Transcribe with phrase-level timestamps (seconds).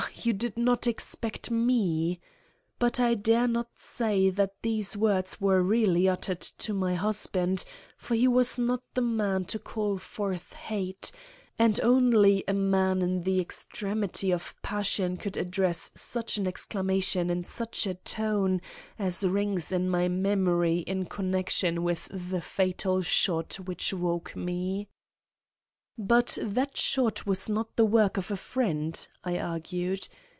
[0.23, 2.19] you did not expect me!'
[2.79, 7.63] But I dare not say that these words were really uttered to my husband,
[7.97, 11.11] for he was not the man to call forth hate,
[11.57, 17.43] and only a man in the extremity of passion could address such an exclamation in
[17.43, 18.59] such a tone
[18.99, 24.87] as rings in my memory in connection with the fatal shot which woke me."
[25.97, 30.07] "But that shot was not the work of a friend," I argued.